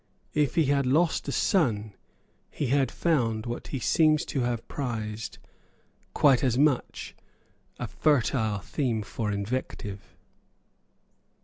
[0.33, 1.93] If he had lost a son,
[2.49, 5.37] he had found, what he seems to have prized
[6.15, 7.15] quite as much,
[7.77, 10.15] a fertile theme for invective.